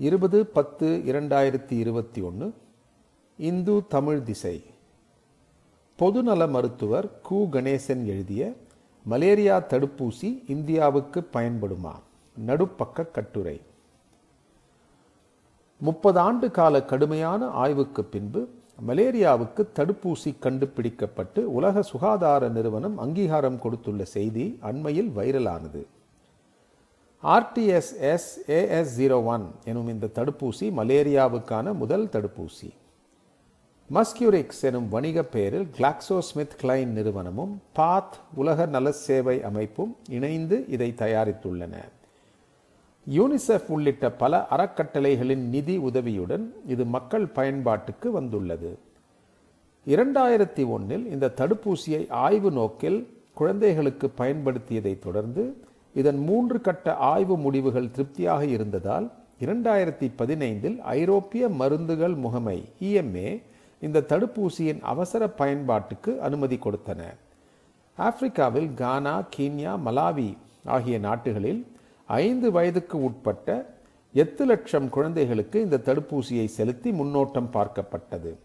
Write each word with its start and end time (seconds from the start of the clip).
இருபது 0.00 0.46
பத்து 0.46 1.02
இரண்டாயிரத்தி 1.06 1.72
இருபத்தி 1.72 2.20
ஒன்று 2.20 2.54
இந்து 3.36 3.86
தமிழ் 3.88 4.22
திசை. 4.22 4.64
பொதுநல 5.98 6.48
மருத்துவர் 6.48 7.20
கு. 7.30 7.32
கணேசன் 7.32 8.04
எழுதிய 8.04 8.52
மலேரியா 9.04 9.60
தடுப்பூசி 9.60 10.42
இந்தியாவுக்கு 10.46 11.28
பயன்படுமா? 11.32 11.92
நடுப்பக்க 12.46 13.10
கட்டுரை. 13.10 13.60
முப்பது 15.78 16.18
ஆண்டு 16.18 16.50
கால 16.50 16.82
கடுமையான 16.82 17.46
ஆய்வுக்கு 17.46 18.04
பின்பு 18.04 18.48
மலேரியாவுக்கு 18.88 19.66
தடுப்பூசி 19.74 20.38
கண்டுபிடிக்கப்பட்டு 20.38 21.52
உலக 21.52 21.82
சுகாதார 21.82 22.48
நிறுவனம் 22.48 22.98
அங்கீகாரம் 22.98 23.58
கொடுத்துள்ள 23.58 24.04
செய்தி 24.04 24.58
அண்மையில் 24.60 25.12
வைரலானது. 25.16 25.86
ஆர்டிஎஸ்எஸ் 27.22 28.28
ஏஎஸ் 28.46 28.92
ஜீரோ 28.98 29.24
ஒன் 29.24 29.50
எனும் 29.64 29.88
இந்த 29.88 30.08
தடுப்பூசி 30.14 30.70
மலேரியாவுக்கான 30.76 31.74
முதல் 31.74 32.06
தடுப்பூசி. 32.06 32.70
மஸ்கியூரிக்ஸ் 33.94 34.62
எனும் 34.62 34.88
வணிக 34.88 35.22
பெயரில் 35.22 35.66
கிளாக்ஸோஸ்மித் 35.78 36.56
கிளைன் 36.62 36.86
நிறுவனமும் 36.86 37.62
பாத் 37.72 38.16
உலக 38.34 38.66
நல 38.66 38.92
சேவை 38.92 39.42
அமைப்பும் 39.42 39.96
இணைந்து 40.08 40.64
இதை 40.68 40.94
தயாரித்துள்ளன. 40.96 41.76
யூனிசெஃப் 43.10 43.66
உள்ளிட்ட 43.68 44.12
பல 44.12 44.46
அறக்கட்டளைகளின் 44.50 45.48
நிதி 45.48 45.76
உதவியுடன் 45.76 46.54
இது 46.66 46.84
மக்கள் 46.84 47.26
பயன்பாட்டுக்கு 47.26 48.10
வந்துள்ளது. 48.10 48.78
இரண்டாயிரத்தி 49.86 50.68
ஒன்றில் 50.68 51.10
இந்த 51.10 51.32
தடுப்பூசியை 51.36 52.10
ஆய்வு 52.10 52.50
நோக்கில் 52.50 53.18
குழந்தைகளுக்கு 53.34 54.10
பயன்படுத்தியதை 54.18 54.98
தொடர்ந்து 54.98 55.68
இதன் 55.94 56.18
மூன்று 56.18 56.60
கட்ட 56.60 56.94
ஆய்வு 56.94 57.36
முடிவுகள் 57.36 57.90
திருப்தியாக 57.90 58.44
இருந்ததால் 58.44 59.10
இரண்டாயிரத்தி 59.40 60.10
பதினைந்தில் 60.18 60.78
ஐரோப்பிய 60.78 61.48
மருந்துகள் 61.48 62.14
முகமை 62.14 62.64
இஎம்ஏ 62.80 63.42
இந்த 63.80 64.04
தடுப்பூசியின் 64.08 64.80
அவசர 64.80 65.28
பயன்பாட்டுக்கு 65.28 66.20
அனுமதி 66.20 66.56
கொடுத்தன. 66.56 67.00
ஆப்பிரிக்காவில் 67.96 68.74
கானா 68.74 69.22
கீன்யா 69.36 69.78
மலாவி 69.86 70.36
ஆகிய 70.64 70.98
நாட்டுகளில் 70.98 71.66
ஐந்து 72.06 72.52
வயதுக்கு 72.52 73.02
உட்பட்ட 73.02 73.74
எட்டு 74.12 74.44
லட்சம் 74.44 74.88
குழந்தைகளுக்கு 74.88 75.60
இந்த 75.60 75.80
தடுப்பூசியை 75.84 76.44
செலுத்தி 76.44 76.90
முன்னோட்டம் 76.90 77.48
பார்க்கப்பட்டது. 77.52 78.36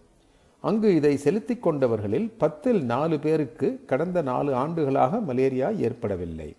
அங்கு 0.60 0.96
இதை 0.96 1.18
செலுத்திக் 1.18 1.68
கொண்டவர்களில் 1.68 2.32
பத்தில் 2.38 2.84
நாலு 2.84 3.20
பேருக்கு 3.20 3.84
கடந்த 3.86 4.22
நாலு 4.22 4.56
ஆண்டுகளாக 4.56 5.20
மலேரியா 5.20 5.70
ஏற்படவில்லை. 5.70 6.56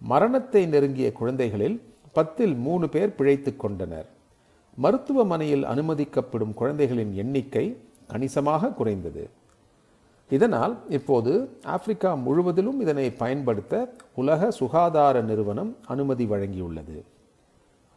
மரணத்தை 0.00 0.66
நெருங்கிய 0.66 1.12
குழந்தைகளில் 1.12 1.82
பத்தில் 2.12 2.54
மூணு 2.54 2.88
பேர் 2.88 3.14
பிழைத்து 3.14 3.56
கொண்டனர். 3.56 4.06
மருத்துவமனையில் 4.74 5.64
அனுமதிக்கப்படும் 5.64 6.54
குழந்தைகளின் 6.54 7.14
எண்ணிக்கை 7.14 7.76
கணிசமாக 8.06 8.70
குறைந்தது. 8.70 9.28
இதனால் 10.30 10.78
இப்போது 10.88 11.32
ஆப்பிரிக்கா 11.62 12.14
முழுவதிலும் 12.14 12.80
இதனை 12.80 13.10
பயன்படுத்த 13.10 13.94
உலக 14.14 14.50
சுகாதார 14.50 15.20
நிறுவனம் 15.20 15.76
அனுமதி 15.86 16.24
வழங்கியுள்ளது. 16.24 17.02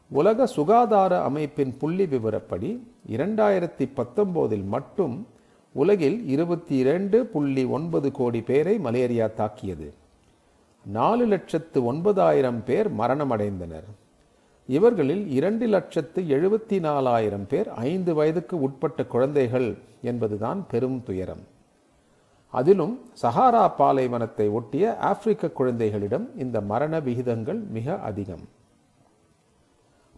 உலக 0.09 0.45
சுகாதார 0.45 1.21
அமைப்பின் 1.23 1.77
புள்ளி 1.77 2.05
விவரப்படி 2.05 2.79
இரண்டாயிரத்தி 3.07 3.87
பத்தொம்போதில் 3.95 4.65
மட்டும் 4.65 5.27
உலகில் 5.73 6.27
இருபத்தி 6.27 6.75
இரண்டு 6.75 7.25
புள்ளி 7.25 7.65
ஒன்பது 7.65 8.11
கோடி 8.11 8.41
பேரை 8.41 8.77
மலேரியா 8.77 9.27
தாக்கியது. 9.35 9.93
நாலு 10.85 11.25
லட்சத்து 11.25 11.85
ஒன்பதாயிரம் 11.85 12.63
பேர் 12.63 12.91
மரணமடைந்தனர். 12.91 13.87
இவர்களில் 14.67 15.27
இரண்டு 15.27 15.67
லட்சத்து 15.67 16.21
எழுபத்தி 16.21 16.79
நாலாயிரம் 16.79 17.47
பேர் 17.47 17.69
ஐந்து 17.69 18.13
வயதுக்கு 18.13 18.61
உட்பட்ட 18.61 19.05
குழந்தைகள் 19.05 19.77
என்பதுதான் 20.01 20.65
பெரும் 20.67 21.03
துயரம். 21.03 21.43
அதிலும் 22.49 23.01
சஹாரா 23.21 23.71
பாலைவனத்தை 23.77 24.49
ஒட்டிய 24.49 24.97
ஆப்பிரிக்க 24.97 25.49
குழந்தைகளிடம் 25.49 26.29
இந்த 26.37 26.61
மரண 26.61 26.99
விகிதங்கள் 26.99 27.63
மிக 27.69 27.99
அதிகம். 27.99 28.41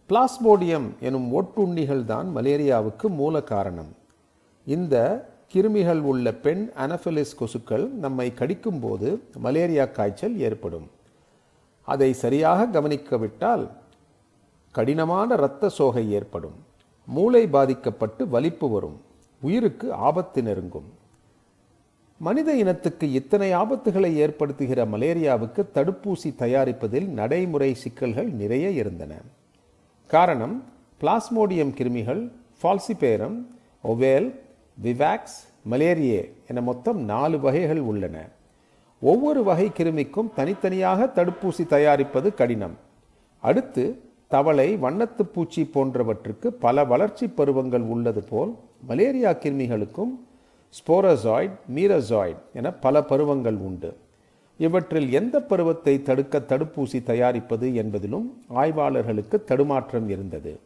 பிளாஸ்மோடியம் 0.08 0.88
எனும் 1.00 1.42
ஒட்டுண்ணிகள் 1.42 2.04
தான் 2.04 2.36
மலேரியாவுக்கு 2.36 3.08
மூல 3.08 3.42
காரணம். 3.42 3.88
இந்த 4.64 5.28
கிருமிகள் 5.52 6.00
உள்ள 6.00 6.32
பெண் 6.32 6.70
அனஃபலிஸ் 6.76 7.36
கொசுக்கள் 7.40 7.90
நம்மை 7.90 8.32
கடிக்கும்போது 8.38 9.18
மலேரியா 9.36 9.84
காய்ச்சல் 9.84 10.38
ஏற்படும். 10.38 10.90
அதை 11.82 12.12
சரியாக 12.12 12.80
கவனிக்கவிட்டால் 12.80 13.70
கடினமான 14.72 15.34
இரத்த 15.34 15.68
சோகை 15.68 16.12
ஏற்படும். 16.12 16.64
மூளை 17.06 17.46
பாதிக்கப்பட்டு 17.46 18.28
வலிப்பு 18.28 18.70
வரும். 18.70 19.00
உயிருக்கு 19.40 19.92
ஆபத்து 19.92 20.42
நெருங்கும். 20.42 20.92
மனித 22.18 22.54
இனத்துக்கு 22.54 23.12
இத்தனை 23.12 23.54
ஆபத்துகளை 23.54 24.16
ஏற்படுத்துகிற 24.16 24.84
மலேரியாவுக்கு 24.84 25.64
தடுப்பூசி 25.74 26.34
தயாரிப்பதில் 26.38 27.08
நடைமுறை 27.08 27.74
சிக்கல்கள் 27.74 28.30
நிறைய 28.30 28.70
இருந்தன. 28.70 29.14
காரணம் 30.06 30.64
பிளாஸ்மோடியம் 31.00 31.74
கிருமிகள் 31.74 32.30
ஃபால்சிபேரம் 32.62 33.46
ஒவேல் 33.84 34.44
விவாக்ஸ் 34.78 35.38
மலேரியே 35.62 36.32
என 36.48 36.60
மொத்தம் 36.60 37.00
நாலு 37.04 37.40
வகைகள் 37.40 37.78
உள்ளன. 37.78 38.16
ஒவ்வொரு 39.00 39.42
வகை 39.42 39.68
கிருமிக்கும் 39.68 40.32
தனித்தனியாக 40.34 41.08
தடுப்பூசி 41.14 41.66
தயாரிப்பது 41.66 42.34
கடினம். 42.34 42.76
அடுத்து 43.40 43.84
தவளை 44.28 44.76
வண்ணத்து 44.76 45.22
பூச்சி 45.22 45.70
போன்றவற்றுக்கு 45.74 46.46
பல 46.46 46.84
வளர்ச்சி 46.84 47.26
பருவங்கள் 47.28 47.80
உள்ளது 47.80 48.22
போல் 48.22 48.52
மலேரியா 48.86 49.32
கிருமிகளுக்கும் 49.32 50.12
ஸ்போரசாய்ட் 50.78 51.56
மீரசாய்ட் 51.74 52.40
என 52.52 52.72
பல 52.72 53.02
பருவங்கள் 53.02 53.58
உண்டு. 53.68 53.96
இவற்றில் 54.58 55.12
எந்த 55.12 55.36
பருவத்தை 55.42 56.02
தடுக்க 56.02 56.38
தடுப்பூசி 56.38 57.02
தயாரிப்பது 57.02 57.68
என்பதிலும் 57.82 58.26
ஆய்வாளர்களுக்கு 58.48 59.44
தடுமாற்றம் 59.44 60.08
இருந்தது. 60.08 60.60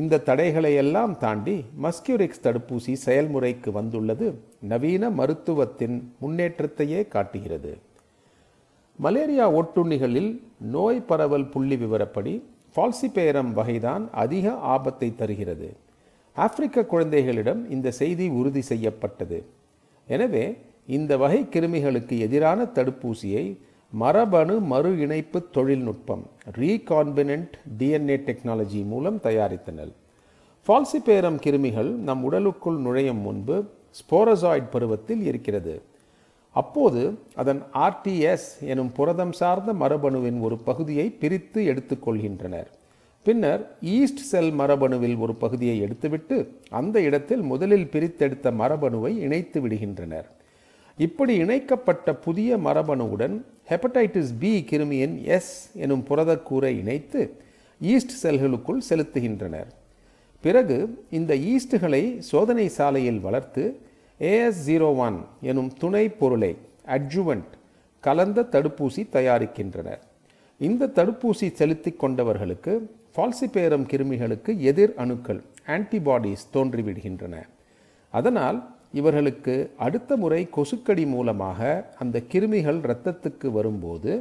இந்த 0.00 0.18
தடைகளை 0.18 0.74
எல்லாம் 0.74 1.12
தாண்டி 1.18 1.64
மஸ்கியூரிக்ஸ் 1.82 2.42
தடுப்பூசி 2.42 2.92
செயல்முறைக்கு 3.06 3.70
வந்துள்ளது. 3.70 4.26
நவீன 4.72 5.10
மருத்துவத்தின் 5.10 5.96
முன்னேற்றத்தையே 6.22 7.08
காட்டுகிறது. 7.08 7.72
மலேரியா 8.98 9.46
ஒட்டுண்ணிகளில் 9.60 10.32
நோய் 10.74 11.00
பரவல் 11.00 11.48
புள்ளி 11.48 11.76
விவரப்படி 11.76 12.34
ஃபால்சிபேரம் 12.74 13.52
வகைதான் 13.52 14.04
அதிக 14.10 14.54
ஆபத்தை 14.74 15.08
தருகிறது. 15.14 15.68
ஆப்பிரிக்க 16.36 16.86
குழந்தைகளிடம் 16.92 17.70
இந்த 17.70 17.90
செய்தி 17.90 18.28
உறுதி 18.28 18.62
செய்யப்பட்டது. 18.70 19.38
எனவே 20.08 20.44
இந்த 20.86 21.16
வகை 21.16 21.40
கிருமிகளுக்கு 21.54 22.18
எதிரான 22.18 22.62
தடுப்பூசியை 22.74 23.44
மரபணு 24.00 24.60
மறு 24.60 24.98
இணைப்பு 24.98 25.38
தொழில்நுட்பம் 25.50 26.22
ரீகான்பினன்ட் 26.58 27.54
டிஎன்ஏ 27.78 28.16
டெக்னாலஜி 28.28 28.84
மூலம் 28.84 29.18
தயாரித்தனர். 29.22 29.92
ஃபால்சிபேரம் 30.66 31.38
கிருமிகள் 31.44 31.90
நம் 32.08 32.24
உடலுக்குள் 32.24 32.78
நுழையும் 32.78 33.20
முன்பு 33.26 33.56
ஸ்போரசாய்ட் 33.98 34.70
பருவத்தில் 34.70 35.22
இருக்கிறது. 35.22 35.82
அப்போது 36.50 37.18
அதன் 37.34 37.62
ஆர்டிஎஸ் 37.74 38.48
எனும் 38.60 38.92
புரதம் 38.92 39.32
சார்ந்த 39.32 39.72
மரபணுவின் 39.72 40.40
ஒரு 40.40 40.56
பகுதியை 40.56 41.10
பிரித்து 41.10 41.62
எடுத்துக்கொள்கின்றனர். 41.72 42.70
பின்னர் 43.22 43.76
ஈஸ்ட் 43.80 44.24
செல் 44.32 44.52
மரபணுவில் 44.52 45.18
ஒரு 45.18 45.34
பகுதியை 45.34 45.76
எடுத்துவிட்டு 45.82 46.48
அந்த 46.70 47.00
இடத்தில் 47.00 47.40
முதலில் 47.40 47.90
பிரித்தெடுத்த 47.92 48.50
மரபணுவை 48.62 49.18
இணைத்து 49.18 49.60
விடுகின்றனர். 49.68 50.28
இப்படி 50.96 51.34
இணைக்கப்பட்ட 51.34 52.14
புதிய 52.14 52.56
மரபணுவுடன் 52.56 53.42
ஹெப்படைட்டிஸ் 53.68 54.30
பி 54.38 54.64
கிருமியின் 54.70 55.22
எஸ் 55.22 55.70
எனும் 55.74 56.04
புரதக்கூரை 56.08 56.78
இணைத்து 56.78 57.36
ஈஸ்ட் 57.80 58.26
செல்களுக்குள் 58.26 58.80
செலுத்துகின்றனர். 58.88 59.66
பிறகு 60.40 61.04
இந்த 61.10 61.36
ஈஸ்டுகளை 61.36 62.20
சோதனை 62.20 62.68
சாலையில் 62.68 63.20
வளர்த்து 63.20 63.80
ஏஎஸ் 64.20 64.54
ஜீரோ 64.66 64.96
ஒன் 64.96 65.24
எனும் 65.40 65.72
துணை 65.72 66.08
பொருளை 66.08 66.56
அட்ஜுவன்ட் 66.86 67.52
கலந்த 68.00 68.42
தடுப்பூசி 68.42 69.06
தயாரிக்கின்றனர். 69.12 69.98
இந்த 70.58 70.86
தடுப்பூசி 70.86 71.52
செலுத்திக் 71.52 72.04
கொண்டவர்களுக்கு 72.04 72.78
ஃபால்சிபேரம் 73.16 73.86
கிருமிகளுக்கு 73.86 74.58
எதிர் 74.58 74.94
அணுக்கள் 74.96 75.42
ஆன்டிபாடிஸ் 75.66 76.48
தோன்றிவிடுகின்றன. 76.52 77.42
அதனால் 78.10 78.73
இவர்களுக்கு 78.98 79.54
அடுத்த 79.86 80.16
முறை 80.16 80.40
கொசுக்கடி 80.56 81.04
மூலமாக 81.06 81.60
அந்த 81.98 82.22
கிருமிகள் 82.32 82.80
இரத்தத்துக்கு 82.86 83.48
வரும்போது 83.56 84.12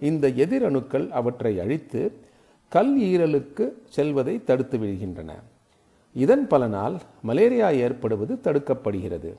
இந்த 0.00 0.28
எதிரணுக்கள் 0.44 1.06
அவற்றை 1.18 1.52
அழித்து 1.64 2.02
கல் 2.72 2.94
ஈரலுக்கு 3.00 3.64
செல்வதை 3.96 4.34
தடுத்து 4.44 4.76
விடுகின்றன. 4.78 5.30
இதன் 6.14 6.46
பலனால் 6.50 6.96
மலேரியா 7.22 7.68
ஏற்படுவது 7.84 8.34
தடுக்கப்படுகிறது. 8.42 9.30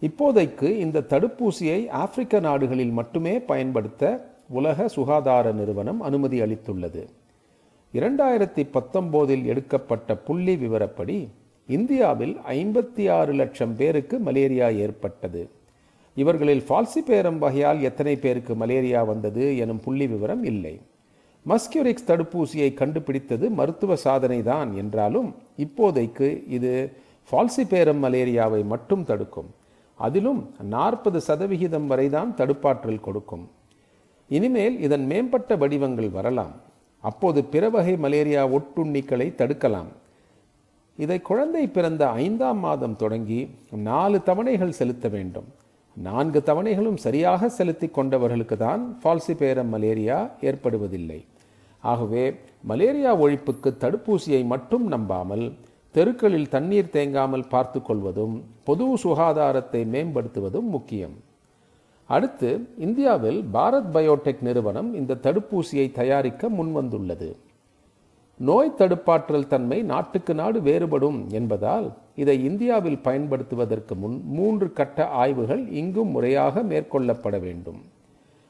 இப்போதைக்கு 0.00 0.68
இந்த 0.84 1.04
தடுப்பூசியை 1.12 1.80
ஆப்பிரிக்க 2.02 2.40
நாடுகளில் 2.40 2.94
மட்டுமே 2.98 3.34
பயன்படுத்த 3.50 4.02
உலக 4.48 4.88
சுகாதார 4.88 5.52
நிறுவனம் 5.52 6.00
அனுமதி 6.00 6.40
அளித்துள்ளது. 6.40 7.02
இரண்டாயிரத்தி 7.94 8.62
பத்தொம்போதில் 8.76 9.44
எடுக்கப்பட்ட 9.44 10.16
புள்ளி 10.26 10.54
விவரப்படி 10.56 11.18
இந்தியாவில் 11.66 12.34
ஐம்பத்தி 12.48 13.04
ஆறு 13.10 13.32
லட்சம் 13.32 13.76
பேருக்கு 13.76 14.18
மலேரியா 14.18 14.68
ஏற்பட்டது. 14.68 15.50
இவர்களில் 16.14 16.62
ஃபால்சிபேரம் 16.68 17.38
வகையால் 17.38 17.80
எத்தனை 17.80 18.16
பேருக்கு 18.16 18.54
மலேரியா 18.54 19.02
வந்தது 19.02 19.56
எனும் 19.56 19.80
புள்ளி 19.80 20.06
விவரம் 20.06 20.44
இல்லை. 20.44 20.80
மஸ்கியூரிக்ஸ் 21.46 22.06
தடுப்பூசியை 22.06 22.74
கண்டுபிடித்தது 22.74 23.50
மருத்துவ 23.50 23.96
சாதனை 23.96 24.42
தான் 24.42 24.76
என்றாலும் 24.76 25.34
இப்போதைக்கு 25.58 26.28
இது 26.48 26.72
ஃபால்சிபேரம் 27.30 28.00
மலேரியாவை 28.02 28.64
மட்டும் 28.64 29.04
தடுக்கும். 29.04 29.50
அதிலும் 29.94 30.54
நாற்பது 30.62 31.20
சதவிகிதம் 31.20 31.86
வரைதான் 31.86 32.34
தடுப்பாற்றல் 32.36 33.00
கொடுக்கும். 33.00 33.48
இனிமேல் 34.28 34.80
இதன் 34.80 35.06
மேம்பட்ட 35.06 35.56
வடிவங்கள் 35.56 36.10
வரலாம். 36.10 36.54
அப்போது 37.00 37.44
பிற 37.44 37.68
வகை 37.68 37.96
மலேரியா 37.96 38.46
ஒட்டுண்ணிக்களை 38.46 39.28
தடுக்கலாம். 39.40 39.90
இதை 40.96 41.20
குழந்தை 41.20 41.68
பிறந்த 41.68 42.08
ஐந்தாம் 42.08 42.58
மாதம் 42.58 42.96
தொடங்கி 42.96 43.40
நாலு 43.88 44.18
தவணைகள் 44.24 44.76
செலுத்த 44.80 45.08
வேண்டும். 45.08 45.48
நான்கு 45.96 46.42
தவணைகளும் 46.46 46.96
சரியாக 46.96 47.48
செலுத்தி 47.48 47.86
கொண்டவர்களுக்கு 47.86 48.56
தான் 48.56 48.82
ஃபால்சிபேரம் 49.02 49.70
மலேரியா 49.74 50.18
ஏற்படுவதில்லை. 50.40 51.20
ஆகவே 51.82 52.24
மலேரியா 52.62 53.10
ஒழிப்புக்கு 53.16 53.70
தடுப்பூசியை 53.80 54.44
மட்டும் 54.44 54.86
நம்பாமல் 54.86 55.46
தெருக்களில் 55.94 56.48
தண்ணீர் 56.48 56.92
தேங்காமல் 56.92 57.48
பார்த்து 57.48 57.82
கொள்வதும் 57.82 58.34
பொது 58.64 58.86
சுகாதாரத்தை 59.02 59.82
மேம்படுத்துவதும் 59.94 60.68
முக்கியம். 60.76 61.16
அடுத்து 62.06 62.50
இந்தியாவில் 62.78 63.40
பாரத் 63.52 63.92
பயோடெக் 63.92 64.42
நிறுவனம் 64.42 64.90
இந்த 64.94 65.18
தடுப்பூசியை 65.22 65.86
தயாரிக்க 65.92 66.48
முன்வந்துள்ளது. 66.48 67.28
நோய் 68.38 68.74
தடுப்பாற்றல் 68.78 69.46
தன்மை 69.46 69.82
நாட்டுக்கு 69.82 70.34
நாடு 70.34 70.60
வேறுபடும் 70.60 71.28
என்பதால் 71.28 71.92
இதை 72.14 72.44
இந்தியாவில் 72.44 72.98
பயன்படுத்துவதற்கு 72.98 73.94
முன் 73.94 74.22
மூன்று 74.24 74.72
கட்ட 74.72 75.06
ஆய்வுகள் 75.06 75.68
இங்கும் 75.68 76.08
முறையாக 76.08 76.62
மேற்கொள்ளப்பட 76.62 77.40
வேண்டும். 77.40 77.80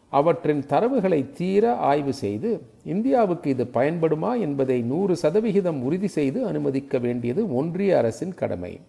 அவற்றின் 0.09 0.63
தரவுகளை 0.69 1.33
தீர 1.33 1.75
ஆய்வு 1.75 2.13
செய்து 2.13 2.63
இந்தியாவுக்கு 2.85 3.51
இது 3.51 3.65
பயன்படுமா 3.65 4.41
என்பதை 4.41 4.83
நூறு 4.83 5.17
சதவிகிதம் 5.17 5.83
உறுதி 5.83 6.07
செய்து 6.09 6.47
அனுமதிக்க 6.47 6.99
வேண்டியது 6.99 7.55
ஒன்றிய 7.55 7.97
அரசின் 7.99 8.35
கடமை. 8.35 8.81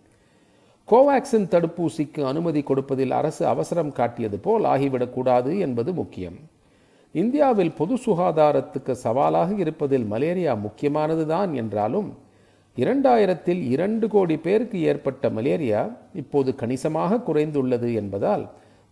கோவாக்சின் 0.87 1.47
தடுப்பூசிக்கு 1.53 2.23
அனுமதி 2.23 2.63
கொடுப்பதில் 2.63 3.11
அரசு 3.11 3.47
அவசரம் 3.47 3.91
காட்டியது 3.91 4.39
போல் 4.39 4.63
ஆகிவிடக்கூடாது 4.63 5.59
என்பது 5.59 5.93
முக்கியம். 5.93 6.37
இந்தியாவில் 7.17 7.75
பொது 7.77 7.95
சுகாதாரத்துக்கு 8.05 8.93
சவாலாக 9.05 9.49
இருப்பதில் 9.63 10.05
மலேரியா 10.05 10.53
முக்கியமானதுதான் 10.65 11.51
என்றாலும் 11.53 12.09
இரண்டாயிரத்தில் 12.77 13.61
இரண்டு 13.73 14.05
கோடி 14.07 14.35
பேருக்கு 14.37 14.79
ஏற்பட்ட 14.81 15.29
மலேரியா 15.29 15.81
இப்போது 16.13 16.49
கணிசமாக 16.55 17.21
குறைந்துள்ளது 17.27 17.89
என்பதால் 17.93 18.43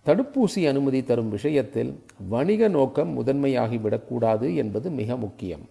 தடுப்பூசி 0.05 0.61
அனுமதி 0.67 1.01
தரும் 1.03 1.29
விஷயத்தில் 1.29 1.91
வணிக 2.29 2.67
நோக்கம் 2.67 3.11
முதன்மையாகிவிடக்கூடாது 3.17 4.47
என்பது 4.55 4.87
மிக 4.99 5.17
முக்கியம். 5.17 5.63